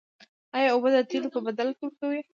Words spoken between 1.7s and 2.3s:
کې ورکوو؟